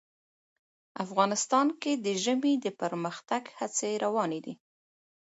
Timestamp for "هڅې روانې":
3.57-4.39